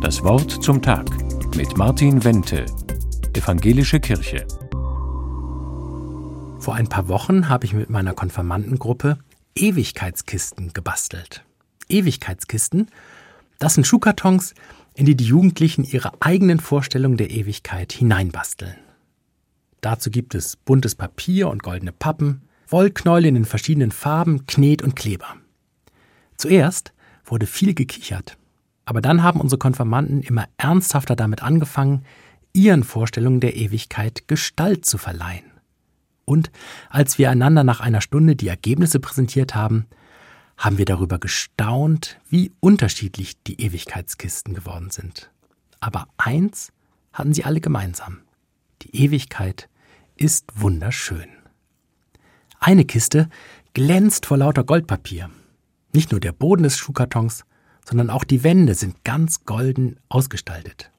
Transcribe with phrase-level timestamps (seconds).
[0.00, 1.10] Das Wort zum Tag
[1.54, 2.64] mit Martin Wente,
[3.34, 4.46] Evangelische Kirche.
[6.58, 9.18] Vor ein paar Wochen habe ich mit meiner Konfirmandengruppe
[9.54, 11.44] Ewigkeitskisten gebastelt.
[11.90, 12.90] Ewigkeitskisten,
[13.58, 14.54] das sind Schuhkartons,
[14.94, 18.76] in die die Jugendlichen ihre eigenen Vorstellungen der Ewigkeit hineinbasteln.
[19.82, 24.96] Dazu gibt es buntes Papier und goldene Pappen, Wollknäule in den verschiedenen Farben, Knet und
[24.96, 25.36] Kleber.
[26.38, 26.94] Zuerst
[27.26, 28.38] wurde viel gekichert,
[28.90, 32.04] aber dann haben unsere Konfirmanden immer ernsthafter damit angefangen,
[32.52, 35.44] ihren Vorstellungen der Ewigkeit Gestalt zu verleihen.
[36.24, 36.50] Und
[36.88, 39.86] als wir einander nach einer Stunde die Ergebnisse präsentiert haben,
[40.56, 45.30] haben wir darüber gestaunt, wie unterschiedlich die Ewigkeitskisten geworden sind.
[45.78, 46.72] Aber eins
[47.12, 48.22] hatten sie alle gemeinsam.
[48.82, 49.68] Die Ewigkeit
[50.16, 51.28] ist wunderschön.
[52.58, 53.28] Eine Kiste
[53.72, 55.30] glänzt vor lauter Goldpapier.
[55.92, 57.44] Nicht nur der Boden des Schuhkartons,
[57.84, 60.90] sondern auch die Wände sind ganz golden ausgestaltet.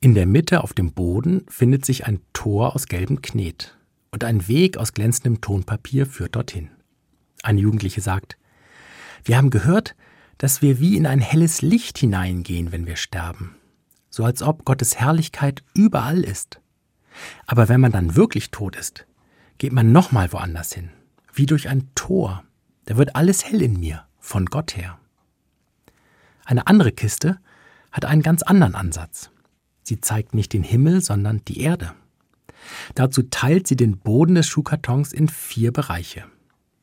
[0.00, 3.76] In der Mitte auf dem Boden findet sich ein Tor aus gelbem Knet
[4.10, 6.68] und ein Weg aus glänzendem Tonpapier führt dorthin.
[7.42, 8.36] Eine Jugendliche sagt,
[9.24, 9.96] wir haben gehört,
[10.38, 13.56] dass wir wie in ein helles Licht hineingehen, wenn wir sterben,
[14.10, 16.60] so als ob Gottes Herrlichkeit überall ist.
[17.46, 19.06] Aber wenn man dann wirklich tot ist,
[19.58, 20.90] geht man nochmal woanders hin,
[21.32, 22.44] wie durch ein Tor.
[22.86, 24.98] Da wird alles hell in mir, von Gott her.
[26.44, 27.38] Eine andere Kiste
[27.92, 29.30] hat einen ganz anderen Ansatz.
[29.82, 31.92] Sie zeigt nicht den Himmel, sondern die Erde.
[32.94, 36.24] Dazu teilt sie den Boden des Schuhkartons in vier Bereiche.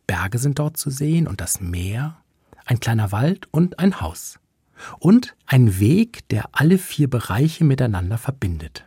[0.07, 2.17] Berge sind dort zu sehen und das Meer,
[2.65, 4.39] ein kleiner Wald und ein Haus.
[4.99, 8.85] Und ein Weg, der alle vier Bereiche miteinander verbindet.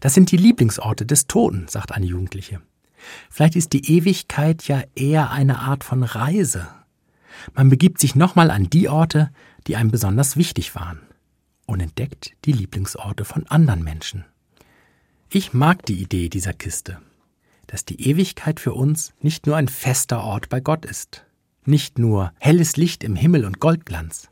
[0.00, 2.60] Das sind die Lieblingsorte des Toten, sagt eine Jugendliche.
[3.30, 6.68] Vielleicht ist die Ewigkeit ja eher eine Art von Reise.
[7.54, 9.30] Man begibt sich nochmal an die Orte,
[9.66, 11.00] die einem besonders wichtig waren
[11.66, 14.24] und entdeckt die Lieblingsorte von anderen Menschen.
[15.30, 16.98] Ich mag die Idee dieser Kiste,
[17.66, 21.24] dass die Ewigkeit für uns nicht nur ein fester Ort bei Gott ist,
[21.64, 24.28] nicht nur helles Licht im Himmel und Goldglanz,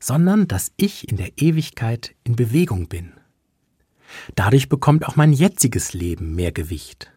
[0.00, 3.12] sondern dass ich in der Ewigkeit in Bewegung bin.
[4.34, 7.10] Dadurch bekommt auch mein jetziges Leben mehr Gewicht.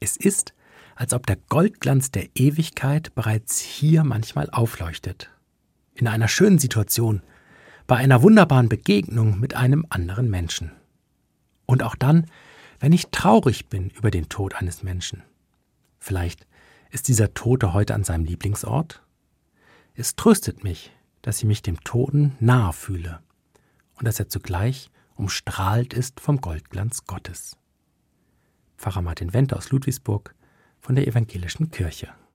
[0.00, 0.54] Es ist,
[0.94, 5.30] als ob der Goldglanz der Ewigkeit bereits hier manchmal aufleuchtet.
[5.94, 7.22] In einer schönen Situation,
[7.86, 10.72] bei einer wunderbaren Begegnung mit einem anderen Menschen.
[11.66, 12.26] Und auch dann,
[12.80, 15.22] wenn ich traurig bin über den Tod eines Menschen.
[15.98, 16.46] Vielleicht
[16.90, 19.02] ist dieser Tote heute an seinem Lieblingsort?
[19.94, 23.20] Es tröstet mich, dass ich mich dem Toten nahe fühle
[23.96, 27.56] und dass er zugleich umstrahlt ist vom Goldglanz Gottes.
[28.76, 30.34] Pfarrer Martin Wendt aus Ludwigsburg
[30.84, 32.08] von der Evangelischen Kirche.